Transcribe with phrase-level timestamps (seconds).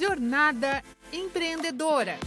[0.00, 2.18] Jornada Empreendedora.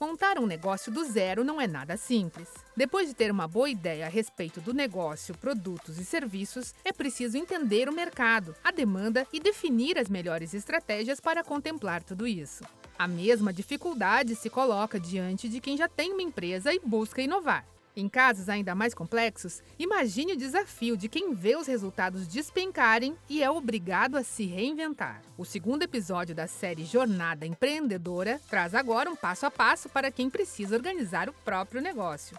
[0.00, 2.48] Montar um negócio do zero não é nada simples.
[2.76, 7.36] Depois de ter uma boa ideia a respeito do negócio, produtos e serviços, é preciso
[7.36, 12.62] entender o mercado, a demanda e definir as melhores estratégias para contemplar tudo isso.
[12.96, 17.66] A mesma dificuldade se coloca diante de quem já tem uma empresa e busca inovar.
[17.98, 23.42] Em casos ainda mais complexos, imagine o desafio de quem vê os resultados despencarem e
[23.42, 25.22] é obrigado a se reinventar.
[25.38, 30.28] O segundo episódio da série Jornada Empreendedora traz agora um passo a passo para quem
[30.28, 32.38] precisa organizar o próprio negócio.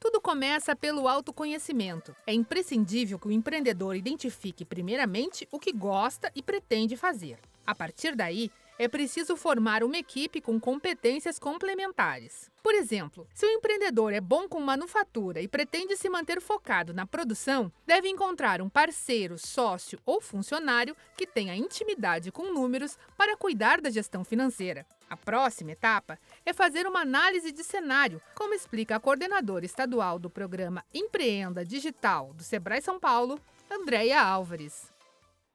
[0.00, 2.12] Tudo começa pelo autoconhecimento.
[2.26, 7.38] É imprescindível que o empreendedor identifique, primeiramente, o que gosta e pretende fazer.
[7.64, 12.50] A partir daí, é preciso formar uma equipe com competências complementares.
[12.62, 17.04] Por exemplo, se o empreendedor é bom com manufatura e pretende se manter focado na
[17.04, 23.82] produção, deve encontrar um parceiro, sócio ou funcionário que tenha intimidade com números para cuidar
[23.82, 24.86] da gestão financeira.
[25.10, 30.30] A próxima etapa é fazer uma análise de cenário, como explica a coordenadora estadual do
[30.30, 33.38] programa Empreenda Digital do Sebrae São Paulo,
[33.70, 34.90] Andréia Álvares.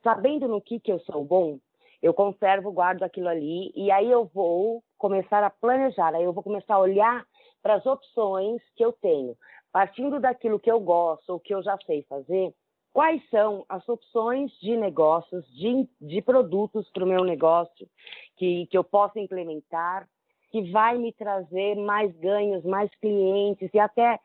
[0.03, 1.59] Sabendo no que, que eu sou bom,
[2.02, 6.44] eu conservo, guardo aquilo ali e aí eu vou começar a planejar, aí eu vou
[6.44, 7.26] começar a olhar
[7.62, 9.36] para as opções que eu tenho,
[9.72, 12.54] partindo daquilo que eu gosto ou que eu já sei fazer,
[12.94, 17.88] quais são as opções de negócios, de, de produtos para o meu negócio
[18.38, 20.08] que, que eu possa implementar,
[20.50, 24.18] que vai me trazer mais ganhos, mais clientes e até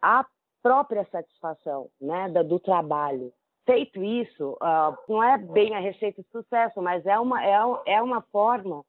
[0.00, 0.24] a
[0.62, 3.32] própria satisfação né, do trabalho.
[3.64, 8.02] Feito isso, uh, não é bem a receita de sucesso, mas é uma, é, é
[8.02, 8.84] uma forma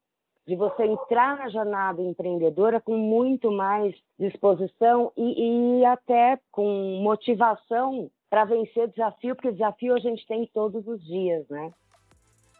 [0.47, 8.09] de você entrar na jornada empreendedora com muito mais disposição e, e até com motivação
[8.29, 11.71] para vencer desafio, porque desafio a gente tem todos os dias, né?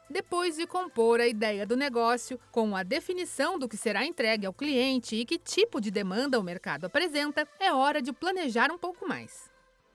[0.09, 4.53] Depois de compor a ideia do negócio, com a definição do que será entregue ao
[4.53, 9.07] cliente e que tipo de demanda o mercado apresenta, é hora de planejar um pouco
[9.07, 9.53] mais.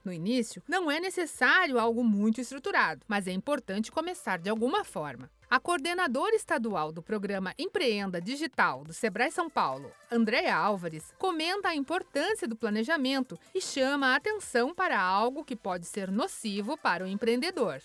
[0.08, 5.28] No início, não é necessário algo muito estruturado, mas é importante começar de alguma forma.
[5.50, 11.76] A coordenadora estadual do programa Empreenda Digital do Sebrae São Paulo, Andréa Álvares, comenta a
[11.76, 17.06] importância do planejamento e chama a atenção para algo que pode ser nocivo para o
[17.06, 17.82] empreendedor.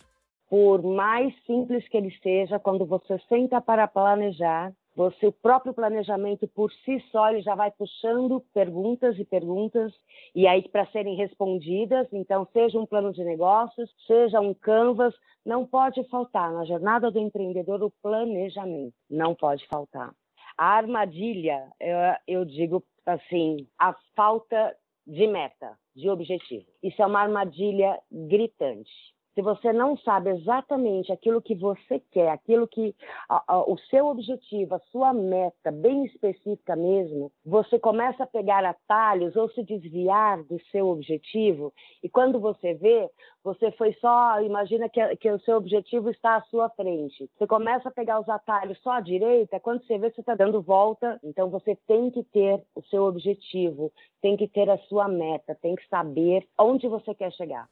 [0.49, 6.47] Por mais simples que ele seja, quando você senta para planejar, você, o próprio planejamento
[6.47, 9.91] por si só, ele já vai puxando perguntas e perguntas,
[10.35, 15.65] e aí para serem respondidas, então, seja um plano de negócios, seja um canvas, não
[15.65, 20.13] pode faltar na jornada do empreendedor o planejamento, não pode faltar.
[20.57, 24.75] A armadilha, eu, eu digo assim, a falta
[25.05, 26.65] de meta, de objetivo.
[26.81, 32.67] Isso é uma armadilha gritante se você não sabe exatamente aquilo que você quer, aquilo
[32.67, 32.95] que
[33.29, 38.63] a, a, o seu objetivo, a sua meta bem específica mesmo, você começa a pegar
[38.63, 41.73] atalhos ou se desviar do seu objetivo
[42.03, 43.09] e quando você vê,
[43.43, 47.29] você foi só, imagina que, que o seu objetivo está à sua frente.
[47.37, 50.61] Você começa a pegar os atalhos só à direita, quando você vê, você está dando
[50.61, 51.19] volta.
[51.23, 53.91] Então você tem que ter o seu objetivo,
[54.21, 57.67] tem que ter a sua meta, tem que saber onde você quer chegar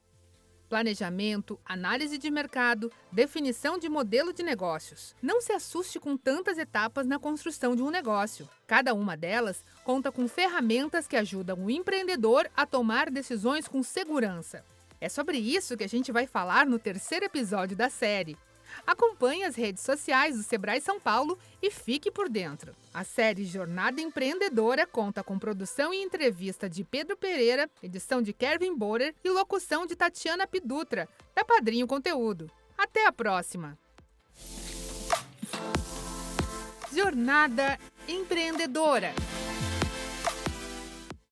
[0.71, 5.13] planejamento, análise de mercado, definição de modelo de negócios.
[5.21, 8.47] Não se assuste com tantas etapas na construção de um negócio.
[8.65, 14.63] Cada uma delas conta com ferramentas que ajudam o empreendedor a tomar decisões com segurança.
[15.01, 18.38] É sobre isso que a gente vai falar no terceiro episódio da série.
[18.85, 22.75] Acompanhe as redes sociais do Sebrae São Paulo e fique por dentro.
[22.93, 28.75] A série Jornada Empreendedora conta com produção e entrevista de Pedro Pereira, edição de Kevin
[28.75, 32.49] Borer e locução de Tatiana Pidutra, da Padrinho Conteúdo.
[32.77, 33.77] Até a próxima!
[36.93, 39.13] Jornada Empreendedora.